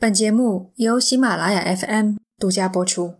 [0.00, 3.16] 本节目由喜马拉雅 FM 独家播出。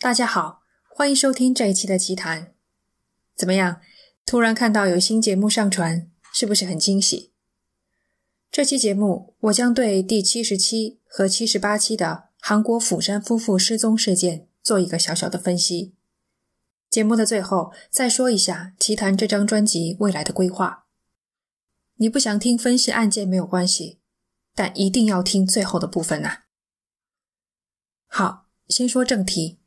[0.00, 2.52] 大家好，欢迎收听这一期的奇谈。
[3.36, 3.80] 怎么样？
[4.26, 7.30] 突然看到有新节目上传，是不是很惊喜？
[8.50, 15.94] 这期节目我将对第七十七和七十八期的韩国釜山夫妇失踪事件做一个小小的分析。
[16.88, 20.86] 节目的最后再说一下奇谈这张专辑未来的规划。
[21.94, 23.99] 你不想听分析案件没有关系，
[24.54, 26.38] 但一定要听最后的部分呐。
[28.06, 29.58] 好，先说正题。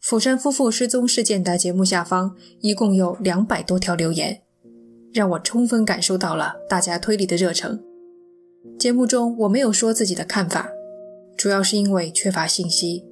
[0.00, 4.42] 釜山夫妇失踪事件的节目下方一共有两百多条留言，
[5.12, 7.82] 让我充分感受到了大家推理的热诚。
[8.78, 10.70] 节目中我没有说自己的看法，
[11.36, 13.04] 主要是因为缺乏信息。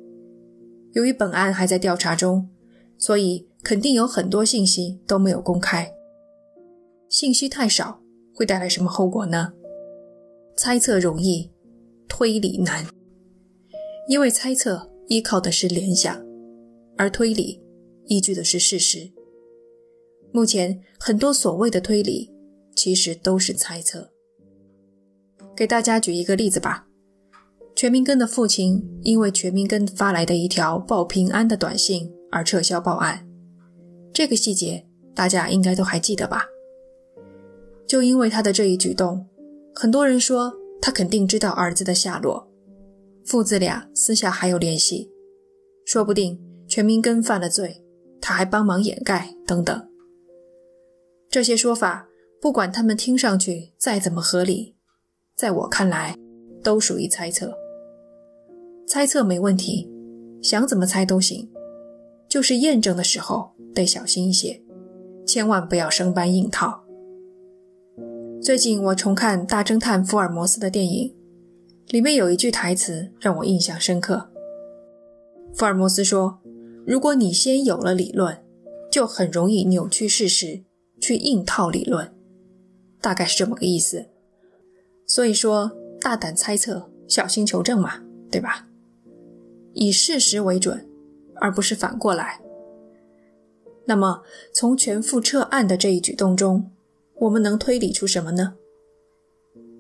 [0.93, 2.49] 由于本案还在调查中，
[2.97, 5.93] 所以肯定有很多信息都没有公开。
[7.09, 8.01] 信息太少。
[8.39, 9.53] 会带来什么后果呢？
[10.59, 11.49] 猜测容易，
[12.09, 12.85] 推理难。
[14.09, 16.21] 因为猜测依靠的是联想，
[16.97, 17.63] 而推理
[18.07, 19.09] 依据的是事实。
[20.33, 22.35] 目前很多所谓的推理，
[22.75, 24.11] 其实都是猜测。
[25.57, 26.89] 给大家举一个例子吧。
[27.77, 33.25] 全民根的父亲因为全民根发来的一条报平安的短信而撤销报案，
[34.13, 34.85] 这个细节
[35.15, 36.47] 大家应该都还记得吧？
[37.87, 39.28] 就因为他的这一举动，
[39.81, 42.51] 很多人说他肯定知道儿子的下落，
[43.25, 45.09] 父子俩私下还有联系，
[45.87, 47.85] 说不定全民根犯了罪，
[48.21, 49.89] 他还帮忙掩盖等等。
[51.31, 52.09] 这些说法，
[52.41, 54.75] 不管他们听上去再怎么合理，
[55.37, 56.17] 在我看来
[56.65, 57.57] 都属于猜测。
[58.85, 59.89] 猜测没问题，
[60.43, 61.49] 想怎么猜都行，
[62.29, 64.61] 就是验证的时候得小心一些，
[65.25, 66.83] 千万不要生搬硬套。
[68.49, 71.15] 最近我重看《大侦探福尔摩斯》的电影，
[71.89, 74.31] 里面有一句台词让我印象深刻。
[75.53, 76.41] 福尔摩斯说
[76.87, 78.43] ：“如果你先有了理论，
[78.91, 80.63] 就很容易扭曲事实，
[80.99, 82.11] 去硬套理论。”
[83.03, 84.07] 大概是这么个意思。
[85.07, 85.71] 所以说，
[86.01, 88.67] 大胆猜测，小心求证嘛，对吧？
[89.75, 90.89] 以事实为准，
[91.35, 92.41] 而不是反过来。
[93.85, 94.23] 那么，
[94.55, 96.71] 从全副撤案的这一举动中，
[97.21, 98.55] 我们能推理出什么呢？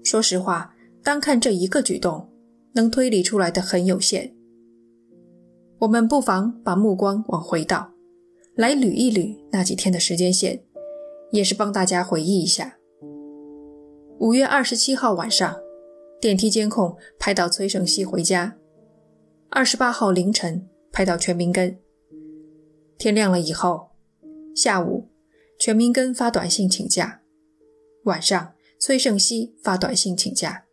[0.04, 2.28] 说实话，单看这一个举动，
[2.72, 4.34] 能推理出来的很有限。
[5.80, 7.92] 我们不妨把目光往回倒，
[8.56, 10.64] 来捋一捋那几天的时间线，
[11.30, 12.76] 也是帮大家回忆一下。
[14.18, 15.56] 五月二十七号晚上，
[16.20, 18.54] 电梯监控拍到崔胜熙回家；
[19.50, 21.78] 二十八号凌晨拍到全民根。
[22.98, 23.90] 天亮了以后，
[24.56, 25.08] 下午
[25.60, 27.20] 全民根发短信请假。
[28.08, 30.64] 晚上，崔胜熙发短信请假，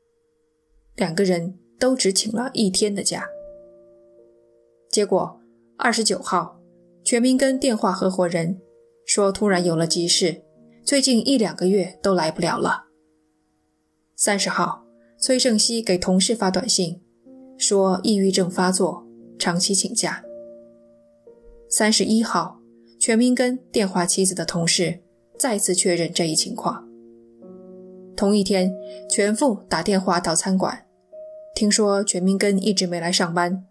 [0.96, 3.28] 两个人都只请了一天的假。
[4.90, 5.42] 结果，
[5.78, 6.58] 二十九号，
[7.04, 8.62] 全民根电话合伙人
[9.06, 10.44] 说突然有了急事，
[10.86, 12.86] 最近一两个月都来不了了。
[14.16, 14.86] 三十号，
[15.20, 17.02] 崔胜熙给同事发短信，
[17.58, 19.06] 说抑郁症发作，
[19.38, 20.24] 长期请假。
[21.68, 22.62] 三十一号，
[22.98, 25.02] 全民根电话妻子的同事
[25.38, 26.88] 再次确认这一情况。
[28.16, 28.74] 同一天，
[29.10, 30.88] 全父打电话到餐馆，
[31.54, 33.66] 听说全明根一直没来上班，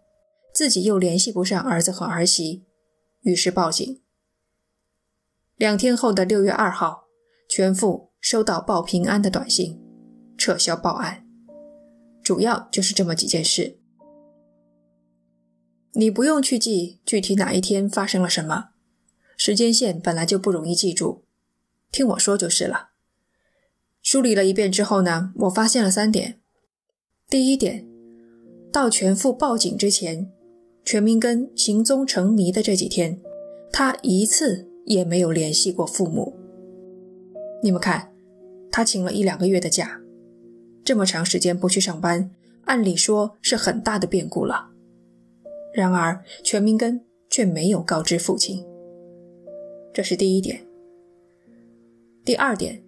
[0.52, 2.64] 自己又联系不上儿子和儿媳，
[3.22, 4.00] 于是报警。
[5.56, 7.04] 两天后的六月二号，
[7.48, 9.80] 全父收到报平安的短信，
[10.36, 11.26] 撤销报案。
[12.22, 13.78] 主要就是这么几件事。
[15.92, 18.70] 你不用去记具体哪一天发生了什么，
[19.36, 21.24] 时间线本来就不容易记住，
[21.92, 22.93] 听我说就是了。
[24.14, 26.38] 梳理了一遍之后呢，我发现了三点。
[27.28, 27.84] 第一点，
[28.70, 30.30] 到全父报警之前，
[30.84, 33.20] 全明根行踪成谜的这几天，
[33.72, 36.32] 他一次也没有联系过父母。
[37.60, 38.12] 你们看，
[38.70, 40.00] 他请了一两个月的假，
[40.84, 42.30] 这么长时间不去上班，
[42.66, 44.70] 按理说是很大的变故了。
[45.74, 48.64] 然而，全民根却没有告知父亲。
[49.92, 50.64] 这是第一点。
[52.24, 52.83] 第二点。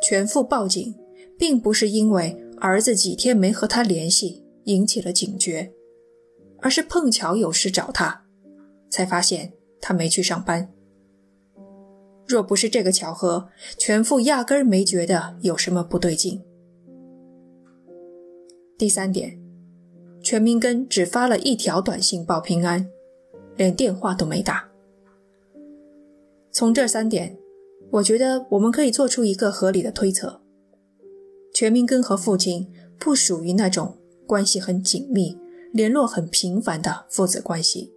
[0.00, 0.94] 全父报警，
[1.36, 5.72] 并不是因为儿子几天没和他联系引起了警觉，
[6.60, 8.24] 而是碰巧有事找他，
[8.90, 10.72] 才发现他没去上班。
[12.26, 16.42] 若不是这个巧合，全父压根没觉得有什么不对劲。
[18.76, 19.40] 第三点，
[20.22, 22.88] 全民根只发了一条短信报平安，
[23.56, 24.68] 连电话都没打。
[26.52, 27.36] 从这三点。
[27.90, 30.42] 我觉得我们可以做出一个合理的推测：
[31.54, 33.96] 全明根和父亲不属于那种
[34.26, 35.36] 关系很紧密、
[35.72, 37.92] 联络很频繁的父子关系。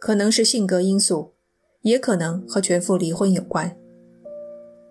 [0.00, 1.34] 可能是性格因素，
[1.82, 3.76] 也可能和全父离婚有关，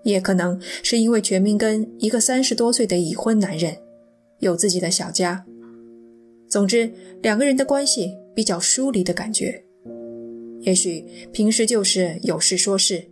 [0.03, 3.77] 也可能是因为全明根一个三十多岁的已婚男人，
[4.39, 5.45] 有自己的小家。
[6.47, 6.91] 总之，
[7.21, 9.65] 两个人的关系比较疏离的感觉。
[10.61, 13.09] 也许平时就是有事说事，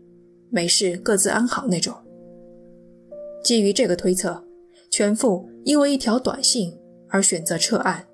[0.49, 1.95] 没事各自安好那种。
[3.43, 4.43] 基于这个推测，
[4.89, 6.77] 全父因为一条短信
[7.09, 8.07] 而选择撤案，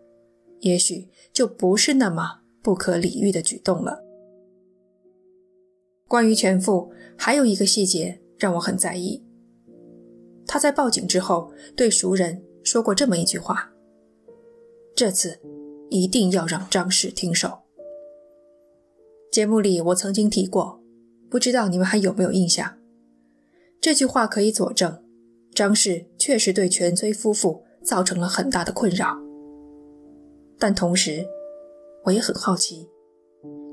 [0.59, 4.03] 也许就不是那么不可理喻的举动了。
[6.07, 9.24] 关于全父，还有一个细节让我很在意。
[10.45, 13.71] 他在报警之后对熟人说过这么一句话
[14.94, 15.39] ：“这次
[15.89, 17.59] 一定要让张氏听手。”
[19.31, 20.82] 节目里我曾经提过，
[21.33, 22.77] 不知道你们还有没有印象？
[23.81, 25.03] 这句话可以佐证，
[25.56, 29.18] 张氏确实对全崔夫妇造成了很大的困扰。
[30.59, 31.25] 但同时，
[32.03, 32.88] 我也很好奇，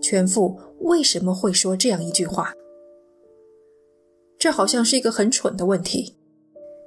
[0.00, 2.54] 全父为什么会说这样一句话？
[4.38, 6.16] 这好像是一个很蠢的问题。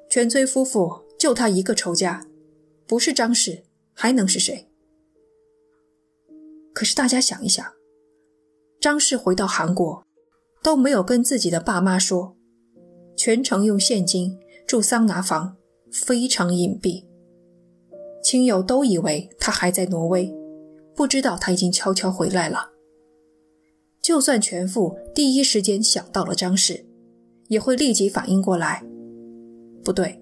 [0.10, 2.26] 全崔夫妇就他一个仇家，
[2.88, 3.62] 不是张氏
[3.94, 4.68] 还能是谁？
[6.74, 7.64] 可是大家想一想。
[8.82, 10.04] 张氏回到韩国，
[10.64, 12.38] 都没有跟自己的爸妈说，
[13.18, 15.58] 全程用现金住桑拿房，
[15.92, 17.04] 非常隐蔽。
[18.24, 20.34] 亲友都以为他还在挪威，
[20.96, 22.72] 不知道他已经悄悄回来了。
[24.02, 26.86] 就算全父第一时间想到了张氏，
[27.50, 28.82] 也会立即反应过来，
[29.84, 30.22] 不对，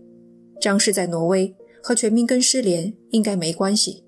[0.60, 4.04] 张氏在挪威和全民根失联应该没关系，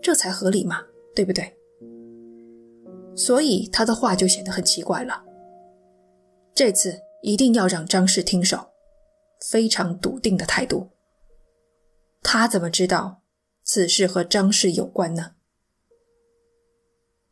[0.00, 0.80] 这才合理嘛，
[1.14, 1.54] 对不对？
[3.14, 5.22] 所以他的话就显得很奇怪了。
[6.54, 8.72] 这次一定要让张氏听手，
[9.50, 10.90] 非常笃定的态度。
[12.22, 13.22] 他怎么知道
[13.64, 15.34] 此事和张氏有关呢？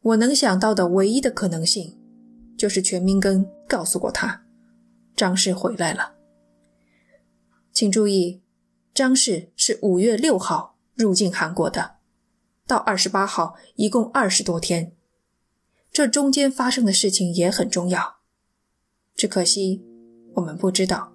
[0.02, 2.00] 我能想到的唯一的可能性，
[2.56, 4.46] 就是全明根告诉过他，
[5.14, 6.14] 张氏回来了。
[7.73, 8.43] 请注意，
[8.94, 11.96] 张氏是五月六号入境韩国的，
[12.66, 14.96] 到二十八号一共二十多天。
[15.93, 18.19] 这中间发生的事情也很重要，
[19.20, 19.84] 只可惜
[20.32, 21.12] 我们不知道。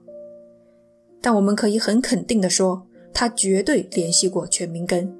[1.23, 5.11] 但我们可以很肯定的说，他绝对联系过全明根。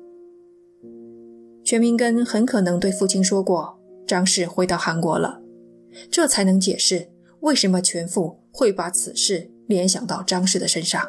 [1.63, 5.41] 全明根很可能对父亲说过张氏回到韩国了，
[6.11, 7.09] 这才能解释
[7.39, 11.03] 为什么全父会把此事联想到张氏的身上。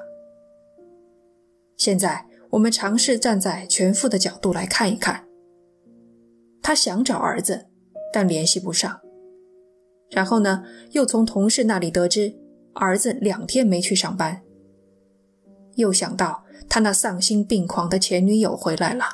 [1.76, 5.26] 现在我们尝试站在全父的角度来看一看，
[6.62, 7.66] 他想找儿子。
[8.12, 8.98] 但联系不上，
[10.10, 12.34] 然后呢，又从同事那里得知
[12.74, 14.42] 儿子两天没去上班。
[15.74, 19.04] 又想到他那丧心病狂的前女友回来了。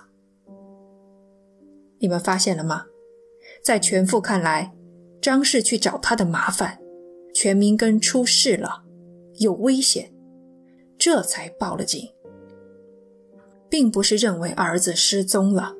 [1.98, 2.86] 你们发现了吗？
[3.64, 4.72] 在全父看来，
[5.20, 6.78] 张氏去找他的麻烦，
[7.34, 8.84] 全明根出事了，
[9.38, 10.12] 有危险，
[10.98, 12.08] 这才报了警，
[13.68, 15.74] 并不是认为儿子失踪了。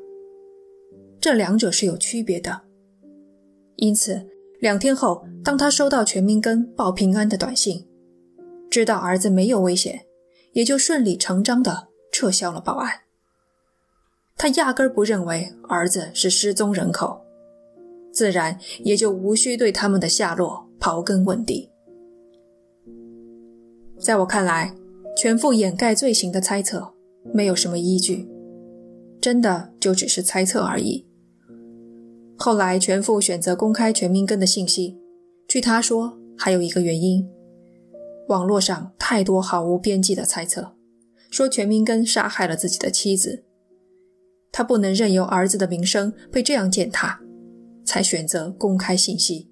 [1.20, 2.62] 这两者是有区别的。
[3.76, 4.28] 因此，
[4.62, 7.84] 两天后，当他收到全明根报平安的短信，
[8.70, 10.06] 知道儿子没有危险，
[10.52, 13.00] 也就顺理成章地撤销了报案。
[14.36, 17.20] 他压根不认为儿子是失踪人口，
[18.12, 21.68] 自然也就无需对他们的下落刨根问底。
[23.98, 24.72] 在我看来，
[25.16, 26.94] 全副掩盖罪行的猜测
[27.34, 28.30] 没有什么依据，
[29.20, 31.04] 真的就只是猜测而已。
[32.44, 34.98] 后来，全父选择公开全明根的信息。
[35.46, 37.24] 据他说，还有一个原因：
[38.26, 40.74] 网络上太多毫无边际的猜测，
[41.30, 43.44] 说全明根杀害了自己的妻子，
[44.50, 47.20] 他不能任由儿子的名声被这样践踏，
[47.84, 49.48] 才选择公开信息。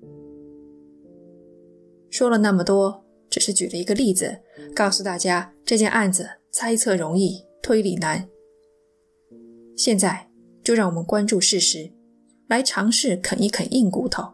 [2.11, 4.37] 说了那么多，只是举了一个例子，
[4.75, 8.29] 告诉大家这件案子猜测容易，推理难。
[9.77, 10.29] 现在
[10.65, 11.93] 就让我们关注事实。
[12.51, 14.25] 来尝试啃一啃硬骨头，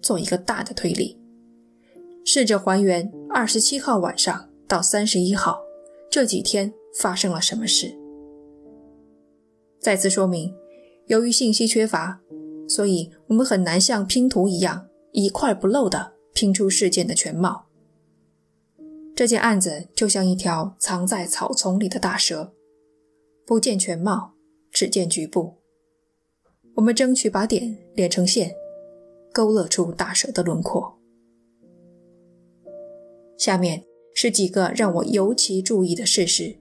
[0.00, 1.20] 做一个大的推理，
[2.24, 5.60] 试着还原二十七号晚上到三十一号
[6.08, 7.92] 这几天发生了什么事。
[9.80, 10.54] 再次说明，
[11.08, 12.20] 由于信息缺乏，
[12.68, 17.66] 所以我们很难像拼图一样一块不漏的拼出事件的全貌。
[19.16, 22.52] 这件案子就像一条藏在草丛里的大蛇，
[23.44, 24.34] 不见全貌，
[24.70, 25.59] 只见局部。
[26.74, 28.54] 我们争取把点连成线，
[29.32, 30.98] 勾勒出大蛇的轮廓。
[33.36, 33.84] 下面
[34.14, 36.56] 是几个让我尤其注意的事实。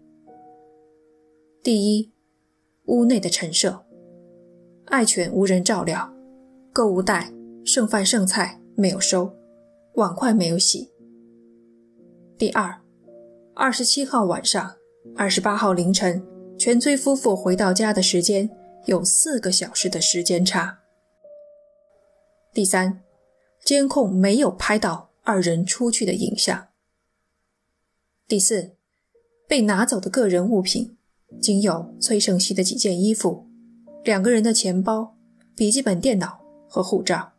[1.62, 2.12] 第一，
[2.86, 3.86] 屋内的陈设，
[4.86, 6.13] 爱犬无人照料，
[6.72, 7.34] 购物袋、
[7.66, 9.34] 剩饭剩菜没有收，
[9.96, 10.89] 碗筷没有洗。
[12.38, 12.82] 第二，
[13.54, 14.75] 二十七号晚上，
[15.18, 16.25] 二十八号凌晨，
[16.58, 18.50] 全崔夫妇回到家的时间
[18.86, 20.79] 有四个小时的时间差。
[22.53, 23.03] 第三，
[23.63, 26.69] 监控没有拍到二人出去的影像。
[28.27, 28.75] 第四，
[29.48, 30.98] 被拿走的个人物品，
[31.41, 33.48] 仅有崔胜熙的几件衣服、
[34.03, 35.15] 两个人的钱包、
[35.55, 37.33] 笔记本电脑和护照。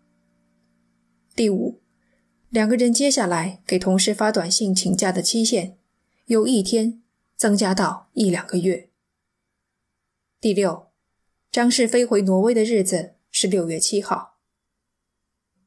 [1.34, 1.80] 第五，
[2.48, 5.78] 两个人接下来给同事发短信请假的期限，
[6.26, 7.02] 由一天
[7.36, 8.90] 增加到一两个月。
[10.40, 10.89] 第六，
[11.52, 14.36] 张氏飞回挪威的日子是六月七号。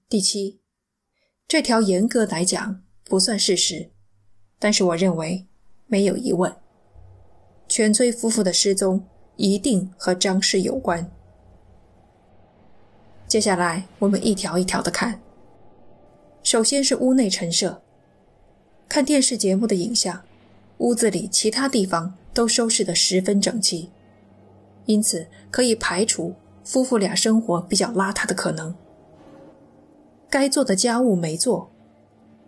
[0.08, 0.62] 第七，
[1.46, 3.92] 这条严格来讲不算事实，
[4.58, 5.46] 但是我认为
[5.88, 6.56] 没有疑问，
[7.68, 11.12] 全崔夫妇的失踪一定和张氏有关。
[13.28, 15.22] 接下来我们一条一条的看。
[16.44, 17.84] 首先是屋内陈设，
[18.88, 20.24] 看电视节目的影像，
[20.78, 23.92] 屋子里其他地方都收拾得十分整齐，
[24.86, 28.76] 因此可以排除夫妇俩生活比较邋遢的可能。
[30.30, 31.72] 该做的家务没做，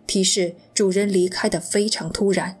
[0.06, 2.58] 提示主人离开的非常突然。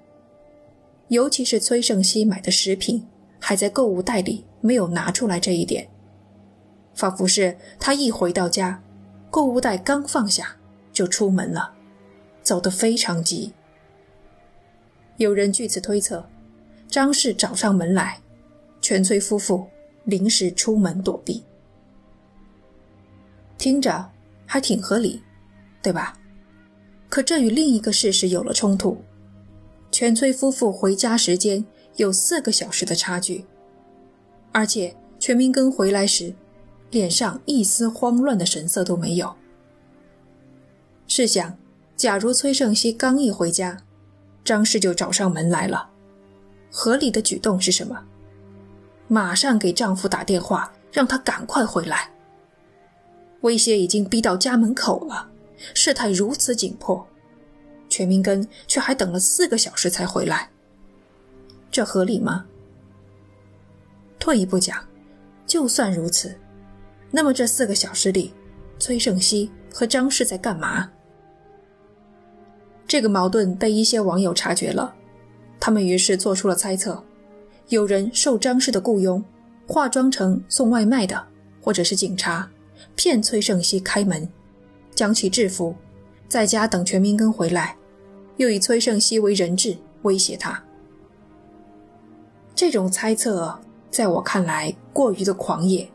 [1.08, 3.06] 尤其是崔胜熙买的食品
[3.38, 5.88] 还在购物袋里没有拿出来这一点，
[6.94, 8.82] 仿佛是他一回到家，
[9.30, 10.56] 购物袋刚放下
[10.92, 11.72] 就出门了，
[12.42, 13.52] 走得非常急。
[15.16, 16.28] 有人据此推测，
[16.88, 18.20] 张氏找上门来，
[18.88, 19.66] 全崔夫妇
[20.04, 21.42] 临时出门躲避。
[23.58, 24.08] 听着。
[24.48, 25.20] 还挺合理，
[25.82, 26.16] 对吧？
[27.08, 29.02] 可这与另一个事实有了冲突：
[29.90, 31.64] 全崔夫妇回家时间
[31.96, 33.44] 有四个小时的差距，
[34.52, 36.32] 而且全明根回来时
[36.92, 39.34] 脸上一丝慌乱的神色都没有。
[41.08, 41.58] 试想，
[41.96, 43.76] 假如崔胜熙刚一回家，
[44.44, 45.90] 张氏就找上门来了，
[46.70, 48.00] 合理的举动是什么？
[49.08, 52.10] 马上给丈夫打电话，让他赶快回来。
[53.42, 55.28] 威胁已经逼到家门口了，
[55.74, 57.06] 事态如此紧迫，
[57.88, 60.50] 全明根却还等了四个小时才回来，
[61.70, 62.44] 这合理吗？
[64.18, 64.84] 退一步讲，
[65.46, 66.36] 就算如此，
[67.12, 68.34] 那么这四个小时里，
[68.78, 70.90] 崔胜熙和张氏在干嘛？
[72.88, 74.92] 这个矛盾被一些网友察觉了，
[75.60, 77.00] 他们于是做出了猜测：
[77.68, 79.22] 有人受张氏的雇佣，
[79.66, 81.26] 化妆成送外卖的，
[81.60, 82.48] 或者是警察。
[82.94, 84.28] 骗崔胜熙开门，
[84.94, 85.74] 将其制服，
[86.28, 87.76] 在家等全明根回来，
[88.36, 90.62] 又以崔胜熙为人质威胁他。
[92.54, 93.58] 这种猜测
[93.90, 95.88] 在我看来过于的狂野，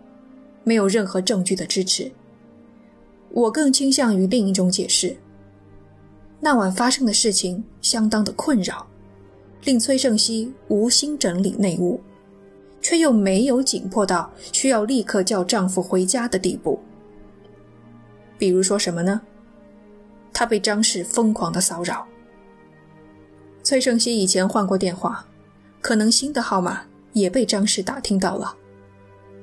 [0.63, 2.11] 没有任何证据的支持。
[3.29, 5.15] 我更倾向于另一种解释：
[6.39, 8.85] 那晚发生的事情相当的困扰，
[9.63, 12.01] 令崔胜熙无心整理内务，
[12.81, 16.79] 却又没有紧迫到需要立刻叫丈夫回家的地步。
[18.37, 19.21] 比如说什么呢？
[20.33, 22.07] 他被张氏疯狂的骚扰。
[23.61, 25.23] 崔胜熙以前换过电话，
[25.79, 26.81] 可能新的号码
[27.13, 28.55] 也被张氏打听到了，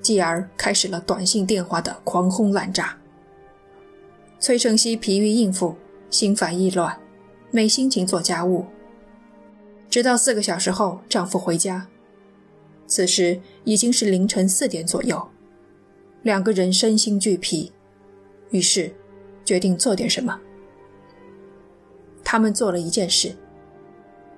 [0.02, 2.96] 继而开始了短信、电话的狂轰滥炸。
[4.40, 5.76] 崔胜熙疲于应付，
[6.10, 6.98] 心烦意乱，
[7.52, 8.66] 没心情做家务。
[9.90, 11.86] 直到四个小时后，丈夫回家，
[12.86, 15.28] 此时已经是凌晨四点左右，
[16.22, 17.72] 两个人身心俱疲。
[18.50, 18.94] 于是，
[19.44, 20.38] 决定做点什么。
[22.22, 23.34] 他们做了一件事：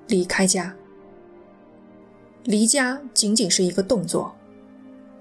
[0.07, 0.75] 离开家。
[2.45, 4.35] 离家仅仅是一个动作，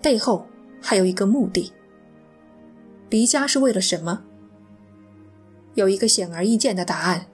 [0.02, 0.46] 背后
[0.80, 1.74] 还有一个目的。
[3.10, 4.24] 离家是为了什么？
[5.74, 7.26] 有一个显而易见的答案：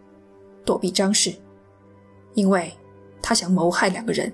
[0.63, 1.33] 躲避张氏，
[2.33, 2.71] 因为
[3.27, 4.31] 他想谋害两个人。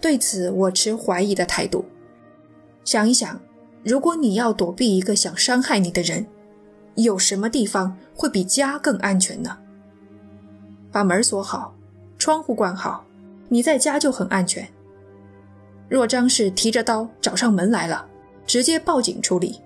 [0.00, 1.84] 对此，我持怀疑的态度。
[2.84, 3.40] 想一想。
[3.84, 6.26] 如果你要躲避一个想伤害你的人，
[6.96, 9.56] 有什么地方会比家更安全呢？
[10.90, 11.72] 把门锁好，
[12.18, 13.04] 窗户关好，
[13.48, 14.68] 你在家就很安全。
[15.88, 18.04] 若张氏提着刀找上门来了，
[18.44, 19.60] 直接报警处理，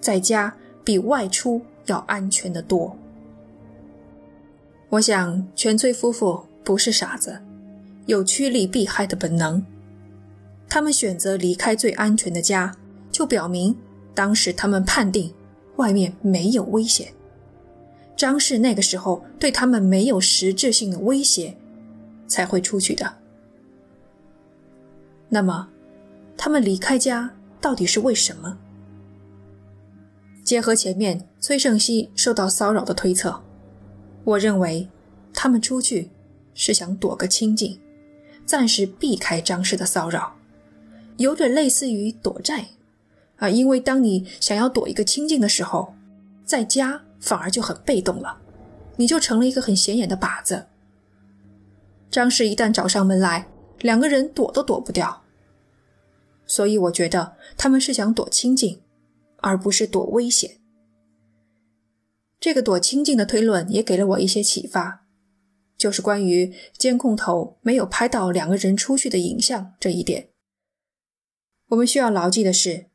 [0.00, 0.52] 在家
[0.84, 2.94] 比外出要安全得多。
[4.90, 7.40] 我想全崔夫妇不是傻子，
[8.06, 9.64] 有趋利避害的本能，
[10.68, 12.74] 他们选择离开最安全的家。
[13.12, 13.74] 就表明，
[14.14, 15.32] 当时他们判定
[15.76, 17.14] 外面没有危险，
[18.16, 21.56] 张氏那个时候对他们没有实质性的威胁，
[22.26, 23.10] 才会出去的。
[25.28, 25.68] 那么，
[26.36, 27.30] 他们离开家
[27.60, 28.58] 到底是为什么？
[30.44, 33.40] 结合前面崔胜熙受到骚扰的推测，
[34.24, 34.86] 我认为
[35.32, 36.10] 他们出去
[36.56, 37.80] 是想躲个清静，
[38.44, 40.34] 暂时避开张氏的骚扰，
[41.18, 42.66] 有点类似于躲债
[43.36, 43.48] 啊。
[43.48, 45.94] 因为当你想要躲一个清静的时候，
[46.44, 48.40] 在家反而就很被动了，
[48.96, 50.66] 你就成了一个很显眼的靶子。
[52.10, 53.48] 张氏一旦找上门来，
[53.80, 55.22] 两个人躲都躲不掉。
[56.46, 58.80] 所以我觉得他们是想躲清静，
[59.38, 60.58] 而不是躲危险。
[62.38, 65.05] 这个躲清静的推论也给了我一些启发，
[65.76, 70.28] 就是关于监控头没有拍到两个人出去的影像这一点。
[71.68, 72.86] 我们需要牢记的是，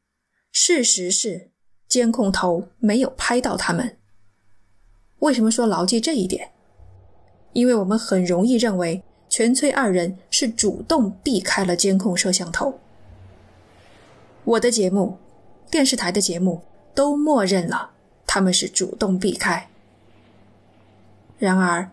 [0.52, 1.52] 事实是
[1.88, 3.98] 监控头没有拍到他们。
[5.20, 6.52] 为什么说牢记这一点？
[7.54, 12.80] 因为我们很容易认为全崔二人是主动避开了监控摄像头。
[14.44, 15.18] 我的节目，
[15.70, 16.64] 电视台的节目
[16.96, 17.92] 都默认了
[18.26, 19.70] 他们是主动避开。
[21.38, 21.92] 然而，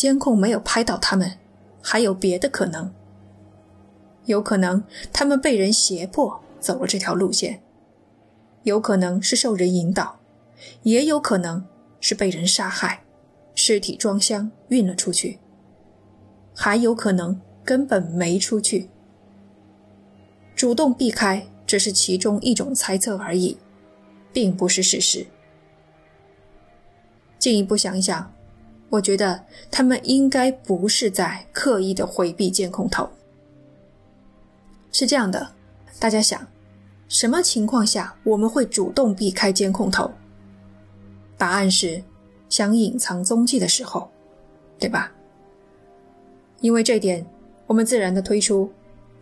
[0.00, 1.36] 监控没有拍到他们，
[1.82, 2.90] 还有别的可能。
[4.24, 7.60] 有可能他们被人胁迫走了这条路线，
[8.62, 10.18] 有可能是受人引导，
[10.84, 11.66] 也有可能
[12.00, 13.04] 是被人杀害，
[13.54, 15.38] 尸体装箱运了出去，
[16.54, 18.88] 还有可能根本没出去，
[20.56, 21.46] 主动避开。
[21.66, 23.58] 只是其中一种猜测而已，
[24.32, 25.26] 并不是事实。
[27.38, 28.32] 进一步想一想，
[28.90, 33.08] 我觉得他们应该不是在刻意的回避监控头。
[34.92, 35.48] 是这样的，
[35.98, 36.46] 大家想，
[37.08, 40.10] 什么情况下我们会主动避开监控头？
[41.38, 42.02] 答案是
[42.50, 44.10] 想隐藏踪迹的时候，
[44.78, 45.10] 对吧？
[46.60, 47.24] 因为这点，
[47.66, 48.70] 我们自然的推出，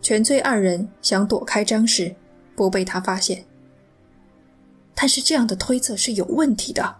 [0.01, 2.13] 全崔二人想躲开张氏。
[2.55, 3.45] 不被他发现，
[4.93, 6.93] 但是这样的推测是有问题的，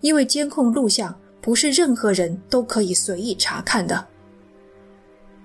[0.00, 4.06] 因为监控录像不是任何人都可以随意查看的。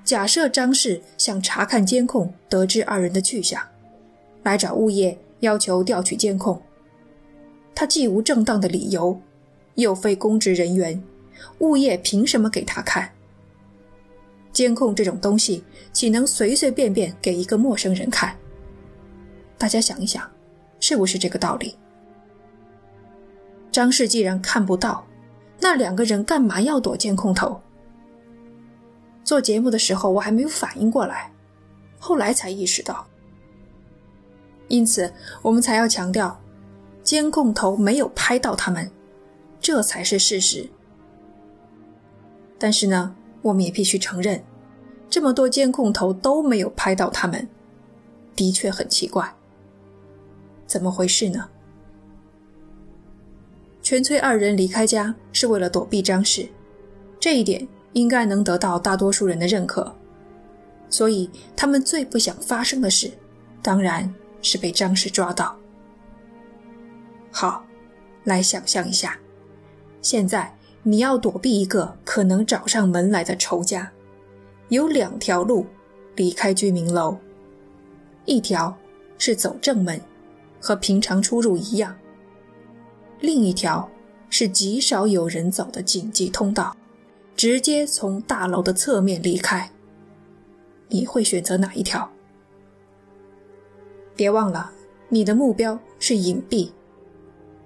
[0.06, 3.62] 假设张氏想查看监控，得知二人的去向，
[4.44, 6.62] 来找物业要求调取监控，
[7.76, 9.20] 他既无正当的理由，
[9.76, 11.04] 又非公职人员，
[11.58, 13.12] 物业凭什么给他看？
[14.54, 18.34] 监控这种东西，岂能随随便便给一个陌生人看？
[19.58, 20.26] 大家想一想，
[20.80, 21.76] 是不是这个道理？
[23.70, 25.06] 张氏既然看不到，
[25.60, 27.62] 那两个人干嘛要躲监控头？
[29.24, 31.32] 做节目的时候我还没有反应过来，
[32.00, 33.06] 后来才意识到。
[34.68, 36.40] 因此，我们才要强调，
[37.04, 38.90] 监控头没有拍到他们，
[39.60, 40.70] 这才是事实。
[42.58, 44.44] 但是呢，我们也必须承认，
[45.10, 47.48] 这么多监控头都没有拍到他们，
[48.36, 49.34] 的确很奇怪。
[50.66, 51.50] 怎么回事呢？
[53.90, 56.48] 全崔二人离开家是为了躲避张氏，
[57.20, 59.92] 这一点应该能得到大多数人的认可。
[60.92, 63.10] 所以他们最不想发生的事，
[63.64, 65.58] 当然是被张氏抓到。
[67.32, 67.66] 好，
[68.26, 69.18] 来想象一下，
[70.04, 73.92] 现在你要躲避一个可能找上门来的仇家，
[74.68, 75.66] 有两条路
[76.16, 77.18] 离开居民楼，
[78.26, 78.78] 一条
[79.18, 80.00] 是走正门。
[80.62, 81.96] 和平常出入一样。
[83.20, 83.90] 另一条
[84.30, 86.76] 是极少有人走的紧急通道，
[87.36, 89.70] 直接从大楼的侧面离开。
[90.88, 92.10] 你会选择哪一条？
[94.16, 94.72] 别忘了，
[95.10, 96.72] 你的目标是隐蔽。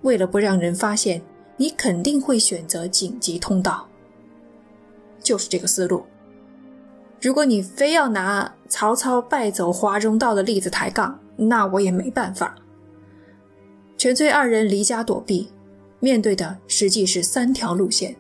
[0.01, 1.21] 为了不让人发现，
[1.57, 3.87] 你肯定会选择紧急通道。
[5.21, 6.03] 就是这个思路。
[7.21, 12.53] 如果你非要拿曹操败走华容道的例子抬杠，那我也没办法。
[14.03, 15.47] 全崔二人离家躲避，
[16.01, 18.13] 面对的实际是三条路线：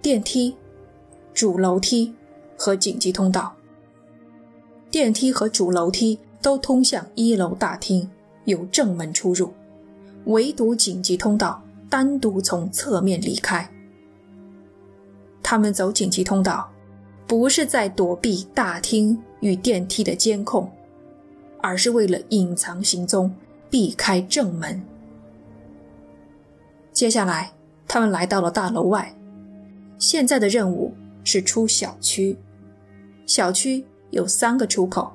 [0.00, 0.56] 电梯、
[1.34, 2.14] 主楼梯
[2.56, 3.54] 和紧急通道。
[4.90, 8.08] 电梯和主楼梯都通向一楼大厅，
[8.46, 9.52] 有正门出入，
[10.24, 13.70] 唯独紧急通道单独从侧面离开。
[15.42, 16.72] 他们走紧急通道，
[17.26, 20.72] 不是在躲避大厅与电梯的监控，
[21.60, 23.30] 而是为了隐藏行踪。
[23.70, 24.82] 避开正门。
[26.92, 27.52] 接下来，
[27.86, 29.14] 他们来到了大楼外。
[29.98, 32.36] 现在的任务是出小区。
[33.26, 35.12] 小区有三个出口：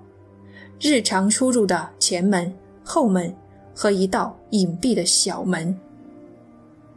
[0.79, 3.33] 日常出入的前门、后门
[3.73, 5.77] 和一道隐蔽的小门。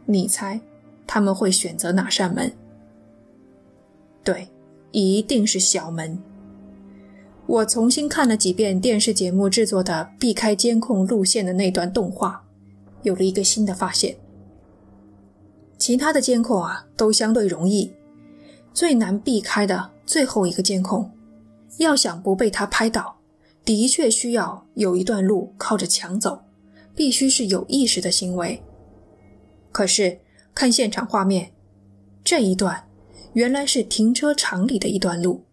[0.05, 0.59] 你猜，
[1.07, 2.51] 他们会选择哪扇门？
[4.23, 4.47] 对，
[4.91, 6.19] 一定是小门。
[7.47, 12.43] 我重新看了几遍电视节目制作的避开监控路线的那段动画，
[13.03, 14.15] 有了一个新的发现。
[15.77, 17.93] 其他的监控啊，都相对容易，
[18.73, 21.11] 最难避开的最后一个监控，
[21.77, 23.15] 要想不被他拍到，
[23.63, 26.41] 的确需要有一段路靠着墙走，
[26.95, 28.59] 必须是有意识的行为。
[29.71, 30.17] 可是
[30.55, 31.51] 看现场画面，
[32.23, 32.87] 这一段
[33.33, 35.43] 原来是停车场里的一段路。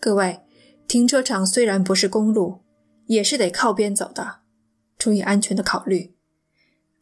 [0.00, 0.38] 各位，
[0.86, 2.62] 停车场虽然不是公路，
[3.06, 4.40] 也是得靠边走的，
[4.98, 6.14] 出于安全的考虑，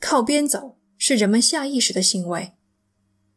[0.00, 0.78] 靠边走。
[1.04, 2.52] 是人们下意识的行为，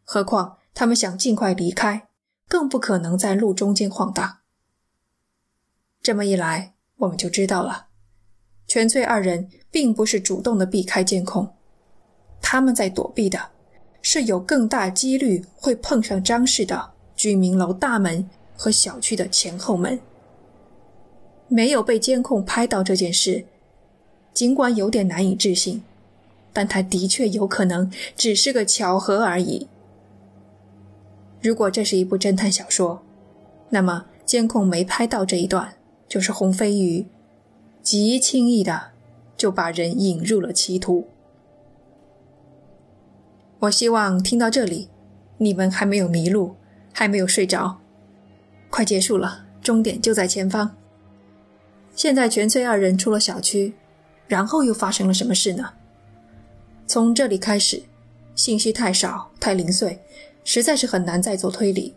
[0.04, 2.10] 何况他们想尽快离开，
[2.48, 4.38] 更不可能在路中间晃荡。
[6.04, 7.88] 这么一来，我们就知道了，
[8.68, 11.56] 全翠二人并不是主动的避开监控，
[12.40, 13.50] 他们在躲避的
[14.04, 20.00] 是有更大几率会碰上张氏的居民楼大门和小区的前后门。
[21.48, 23.46] 没有被监控拍到这件事，
[24.34, 25.84] 尽管有点难以置信。
[26.54, 29.68] 但它的确有可能只是个巧合而已。
[31.42, 33.04] 如果这是一部侦探小说，
[33.72, 35.74] 那么监控没拍到这一段，
[36.08, 37.06] 就是红飞鱼
[37.82, 38.92] 极轻易的
[39.36, 41.08] 就把人引入了歧途。
[43.60, 44.88] 我希望听到这里，
[45.40, 46.56] 你们还没有迷路，
[46.94, 47.80] 还没有睡着。
[48.70, 50.78] 快结束了，终点就在前方。
[51.96, 53.74] 现在全崔二人出了小区，
[54.28, 55.70] 然后又发生了什么事呢？
[56.86, 57.82] 从这里开始，
[58.36, 59.98] 信息太少太零碎，
[60.44, 61.96] 实在是很难再做推理。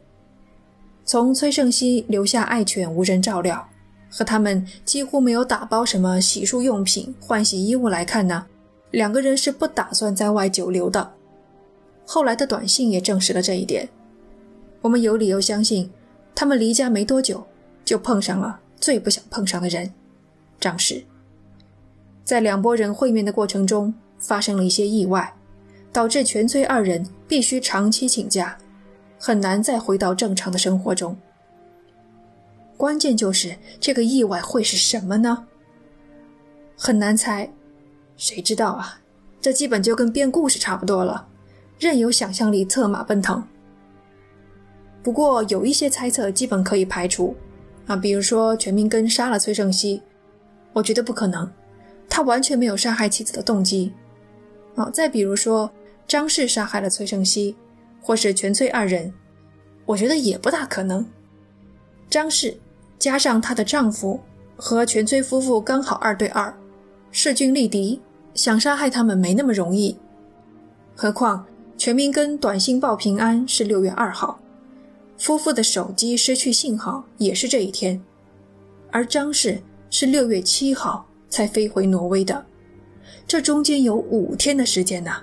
[1.04, 3.68] 从崔胜熙留下爱犬无人照料，
[4.08, 8.46] 和他们几乎没有打包什么洗漱用品、换洗衣物来看呢，
[8.92, 11.12] 两个人是不打算在外久留的。
[12.06, 13.88] 后来的短信也证实了这一点。
[14.80, 15.90] 我们有理由相信，
[16.34, 17.44] 他们离家没多久，
[17.84, 19.92] 就碰上了最不想碰上的人——
[20.60, 21.04] 张氏。
[22.24, 23.94] 在两拨人会面的过程中。
[24.20, 25.32] 发生了一些意外，
[25.92, 28.58] 导致全崔二人必须长期请假，
[29.16, 31.16] 很难再回到正常的生活中。
[32.76, 35.46] 关键就是这个意外会是什么呢？
[36.76, 37.48] 很难猜，
[38.16, 39.00] 谁知道啊？
[39.40, 41.28] 这基本就跟编故事差不多了，
[41.78, 43.46] 任由想象力策马奔腾。
[45.00, 47.36] 不过有一些猜测基本可以排除，
[47.88, 50.00] 啊，比如说全民根杀了崔胜熙，
[50.72, 51.50] 我觉得不可能，
[52.08, 53.92] 他完全没有杀害妻子的动机。
[54.76, 55.68] 啊，再比如说
[56.06, 57.56] 张氏杀害了崔胜熙，
[58.00, 59.12] 或是全崔二人，
[59.86, 61.04] 我觉得也不大可能。
[62.08, 62.56] 张氏
[62.98, 64.20] 加上她的丈夫
[64.54, 66.54] 和全崔夫妇刚好二对二，
[67.10, 68.00] 势均力敌，
[68.34, 69.96] 想杀害他们没那么容易。
[70.94, 71.44] 何况
[71.76, 74.38] 全民根短信报平安是六月二号，
[75.18, 78.00] 夫妇的手机失去信号也是这一天，
[78.90, 82.44] 而张氏是六月七号才飞回挪威的。
[83.26, 85.20] 这中间有五天的时间呐！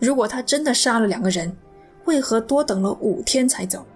[0.00, 1.56] 如果他真的杀了两个人，
[2.04, 3.86] 为何多等了五天才走？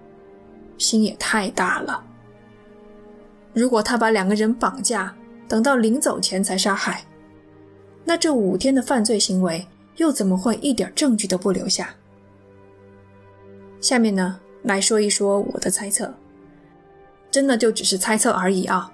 [0.78, 2.02] 心也太大了。
[3.52, 5.14] 如果他把两个人绑架，
[5.48, 7.04] 等到临走前才杀害，
[8.04, 11.94] 那这五天的犯罪行为又怎么会一点证据都不留下？
[13.80, 16.12] 下面呢，来说一说我的猜测，
[17.30, 18.92] 真的就只是猜测而已啊。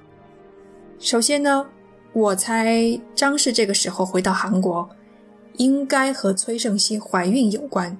[0.98, 1.66] 首先呢。
[2.12, 4.90] 我猜张氏这个时候回到韩国，
[5.59, 7.96] 应该和崔胜熙怀孕有关。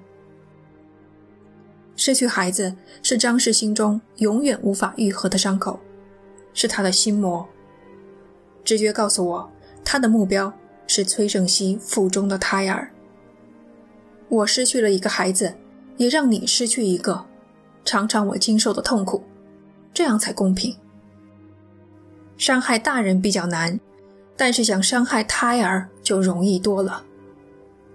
[1.95, 5.79] 失去孩子是张氏心中永远无法愈合的伤口，
[6.53, 7.47] 是他的心魔。
[8.65, 9.49] 直觉告诉我，
[9.85, 10.51] 他的目标
[10.87, 12.91] 是崔胜熙腹中的胎儿。
[14.27, 15.55] 我失去了一个孩子，
[15.95, 17.25] 也让你失去一个，
[17.85, 19.23] 尝尝我经受的痛苦，
[19.93, 20.75] 这样才公平。
[22.37, 23.79] 伤害大人比较难。
[24.37, 27.03] 但是想伤害胎儿就容易多了，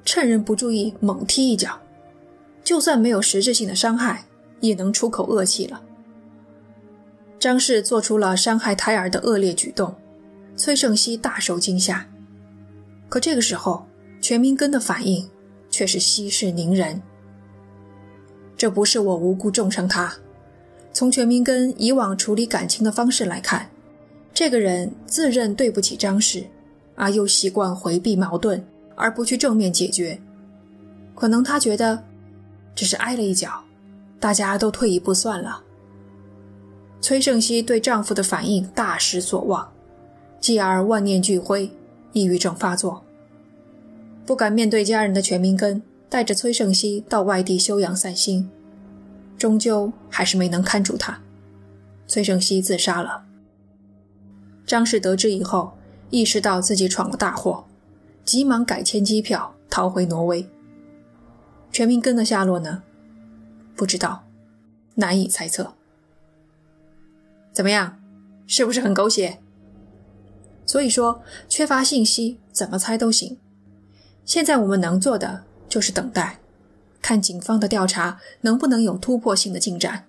[0.04, 1.76] 趁人不注意猛踢一脚，
[2.62, 4.24] 就算没有实质性的伤害，
[4.60, 5.82] 也能出口恶气了。
[7.40, 9.92] 张氏做出了伤害胎儿的恶劣举动，
[10.54, 12.06] 崔胜熙大受惊吓。
[13.08, 13.84] 可这个时候，
[14.20, 15.28] 全民根的反应
[15.68, 17.02] 却是息事宁人。
[18.56, 20.12] 这不是我无辜重伤他，
[20.92, 23.68] 从全民根以往处理感情的方式来看。
[24.32, 26.44] 这个人自认对不起张氏，
[26.94, 28.62] 而又习惯回避矛盾，
[28.94, 30.18] 而不去正面解决。
[31.14, 32.02] 可能他觉得，
[32.74, 33.64] 只是挨了一脚，
[34.20, 35.62] 大家都退一步算了。
[37.00, 39.70] 崔胜熙对丈夫的反应大失所望，
[40.40, 41.70] 继而万念俱灰，
[42.12, 43.02] 抑郁症发作。
[44.26, 48.48] 不敢面对家人的全民根，带着崔胜熙到外地休养散心，
[49.36, 51.20] 终究还是没能看住他，
[52.06, 53.24] 崔胜熙自杀了。
[54.66, 55.76] 张氏得知以后，
[56.10, 57.66] 意识到自己闯了大祸，
[58.24, 60.48] 急忙改签机票逃回挪威。
[61.72, 62.82] 全民根的下落呢？
[63.74, 64.24] 不知道，
[64.94, 65.74] 难以猜测。
[67.52, 68.00] 怎么样，
[68.46, 69.38] 是不是很狗血？
[70.64, 73.38] 所以说，缺乏信息，怎么猜都行。
[74.24, 75.44] 现在我们能做的
[75.76, 76.40] 就是等待，
[77.02, 80.08] 看警方的调查能不能有突破性的进展，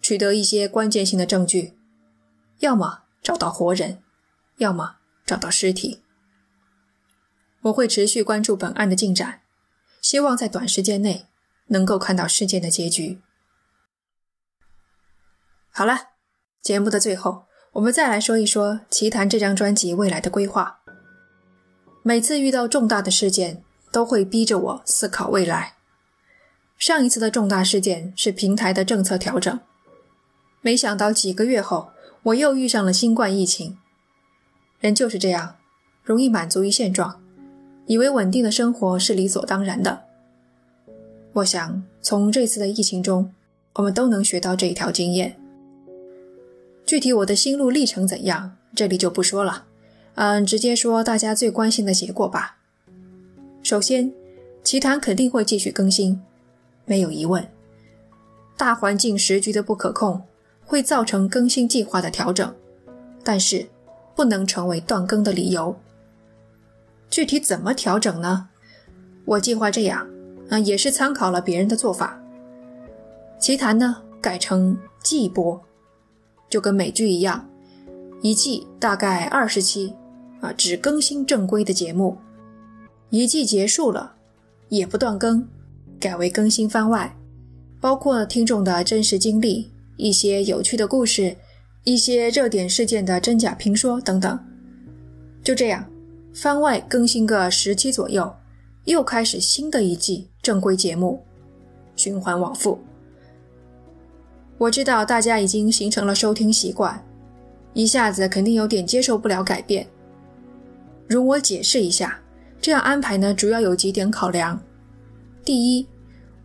[0.00, 1.74] 取得一些关键性的证据，
[2.60, 4.02] 要么找到活人，
[4.56, 6.00] 要么找到尸体。
[7.60, 9.42] 我会持续关注本案的进展，
[10.00, 11.26] 希望在短时间内
[11.66, 13.20] 能够看到事件的结局。
[15.68, 16.12] 好了，
[16.62, 17.44] 节目的最后。
[17.72, 20.80] 我们再来说一说《奇谈》这张专辑未来的规划。
[22.02, 25.74] 每次遇到重大的事件，都会逼着我思考未来。
[26.78, 29.60] 上一次的重大事件是平台的政策调整，
[30.62, 31.90] 没想到几个月后，
[32.22, 33.76] 我又遇上了新冠疫情。
[34.80, 35.56] 人就是这样，
[36.02, 37.22] 容易满足于现状，
[37.86, 40.04] 以为稳定的生活是理所当然的。
[41.34, 43.34] 我想，从这次的疫情中，
[43.74, 45.38] 我们都能学到这一条经验。
[46.86, 49.66] 具体我的心路历程怎样，这里就不说了，
[50.14, 52.56] 嗯，直接说大家最关心的结果吧。
[53.62, 54.12] 首先，
[54.64, 56.20] 奇谈肯定会继续更新，
[56.84, 57.46] 没有疑问。
[58.56, 60.22] 大环境时局的不可控
[60.64, 62.54] 会造成更新计划的调整，
[63.22, 63.66] 但是
[64.14, 65.74] 不能成为断更的理由。
[67.08, 68.48] 具体怎么调整呢？
[69.24, 70.08] 我计划这样，
[70.48, 72.20] 啊，也是参考了别人的做法。
[73.38, 75.60] 奇谈呢，改成季播。
[76.48, 77.48] 就跟美剧一样，
[78.22, 79.94] 一季大概二十期，
[80.40, 82.18] 啊，只更新正规的节目。
[83.10, 84.14] 一季结束了，
[84.68, 85.46] 也不断更，
[85.98, 87.16] 改为更新番外，
[87.80, 91.36] 包括听众的真实经历、一些有趣的故事、
[91.82, 94.38] 一些热点事件的真假评说等等。
[95.42, 95.84] 就这样，
[96.32, 98.32] 番外更新个十期左右，
[98.84, 101.20] 又开始新的一季正规节目，
[101.96, 102.78] 循环往复。
[104.56, 107.04] 我知道大家已经形成了收听习惯，
[107.72, 109.84] 一下子肯定有点接受不了改变。
[111.08, 112.20] 容我解释一下，
[112.60, 114.60] 这样安排呢，主要有几点考量：
[115.44, 115.86] 第一，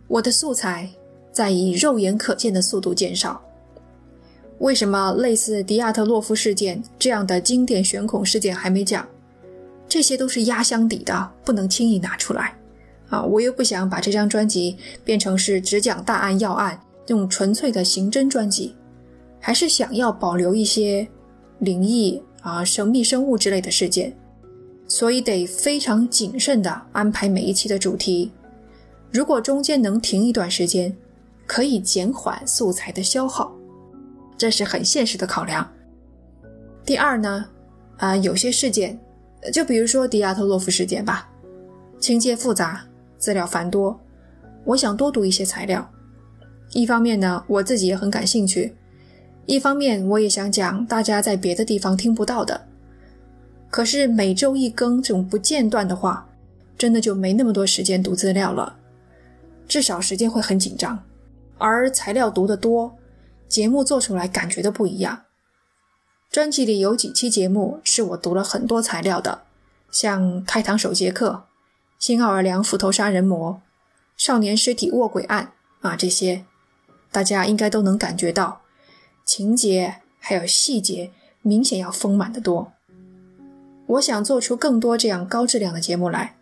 [0.08, 0.88] 我的素材
[1.30, 3.42] 在以肉眼可见的速度减少。
[4.58, 9.06] 为什么类似迪亚特洛夫事件这样的经典悬恐事件还没讲？
[9.88, 12.56] 这些都是压箱底的，不能轻易拿出来。
[13.08, 16.80] 啊，我又不想把这张专辑变成是只讲大案要案。
[17.08, 18.74] 用纯粹的刑侦专辑，
[19.38, 21.06] 还是想要保留一些
[21.60, 24.12] 灵异啊、神秘生物之类的事件，
[24.88, 28.32] 所以得非常谨慎地安排每一期的主题。
[29.10, 30.94] 如果中间能停一段时间，
[31.46, 33.54] 可以减缓素材的消耗，
[34.36, 35.68] 这是很现实的考量。
[36.84, 37.46] 第二呢，
[37.96, 38.98] 啊，有些事件，
[39.52, 41.28] 就比如说迪亚特洛夫事件吧，
[41.98, 42.84] 情节复杂，
[43.18, 43.98] 资料繁多，
[44.64, 45.88] 我想多读一些材料。
[46.72, 48.72] 一方面呢，我自己也很感兴趣；
[49.46, 52.66] 一方面，我也想讲大家在别的地方听不到的。
[53.76, 56.26] 可是每周一更这种不间断的话，
[56.78, 58.78] 真的就没那么多时间读资料了，
[59.68, 61.04] 至少时间会很紧张。
[61.58, 62.96] 而材料读得多，
[63.46, 65.24] 节目做出来感觉都不一样。
[66.30, 69.42] 专辑里有几期节目是我读了很多材料的，
[69.90, 71.28] 像《开膛手杰克》
[71.98, 73.52] 《新奥尔良斧头杀人魔》
[74.16, 75.52] 《少年尸体卧轨案》
[75.86, 76.46] 啊这些。
[77.12, 78.62] 大家应该都能感觉到，
[79.26, 81.10] 情节还有细节
[81.42, 82.72] 明显要丰满的多。
[83.86, 86.36] 我想做出更多这样高质量的节目来。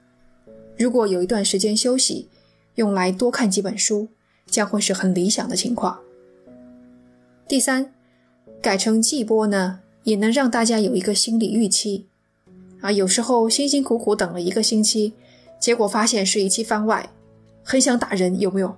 [0.77, 2.29] 如果有一段时间休息，
[2.77, 4.09] 用来多看几本书，
[4.47, 6.01] 将会是很理想的情况。
[7.47, 7.93] 第三，
[8.63, 12.07] 改成季播呢，也能让大家有一个心理预期。
[12.81, 15.13] 啊，有时候辛辛苦苦等了一个星期，
[15.61, 17.11] 结果发现是一期番外，
[17.63, 18.77] 很想打人，有没有？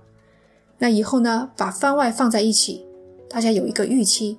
[0.78, 1.50] 那以后呢？
[1.56, 2.84] 把番外放在一起，
[3.30, 4.36] 大家有一个预期，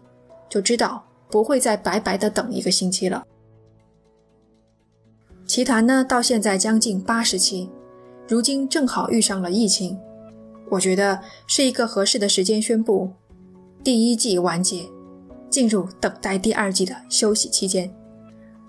[0.47, 3.25] 就知道不会再白白的等一个星期了。
[5.47, 7.69] 奇谈呢，到现在将近八十期，
[8.27, 9.97] 如今正好遇上了疫情，
[10.69, 13.09] 我觉得是一个合适的时间宣布
[13.81, 14.83] 第一季完结，
[15.49, 17.89] 进入等待第二季的休息期间，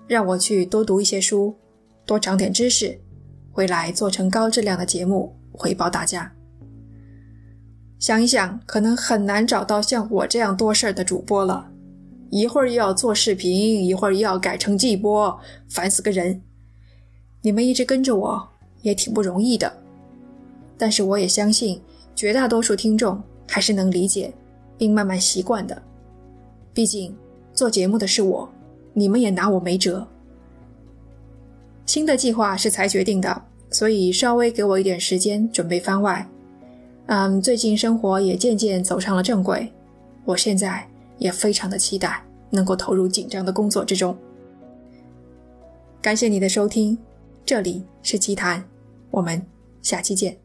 [0.07, 1.53] 让我去多读一些书，
[2.05, 2.97] 多长点知识，
[3.51, 6.31] 回来做成高质量的节目回报大家。
[7.99, 11.69] 想一想，可能很难找到像我这样多事儿的主播了。
[12.31, 15.37] 一会儿又要做视频，一会儿又要改成季播，
[15.67, 16.41] 烦死个人。
[17.41, 18.47] 你们一直跟着我，
[18.81, 19.71] 也挺不容易的。
[20.77, 21.81] 但是我也相信
[22.15, 24.33] 绝大多数听众还是能理解
[24.77, 25.81] 并慢慢习惯的。
[26.73, 27.15] 毕竟
[27.53, 28.49] 做节目的是我，
[28.93, 30.07] 你们也拿我没辙。
[31.85, 36.27] 新的计划是才决定的，所以稍微给我一点时间准备番外。
[37.07, 39.71] 嗯，最近生活也渐渐走上了正轨，
[40.23, 44.15] 我现在也非常的期待能够投入紧张的工作之中。
[46.01, 46.95] 感谢你的收听，
[47.49, 48.63] 这里是奇谈，
[49.09, 49.43] 我们
[49.81, 50.39] 下期见。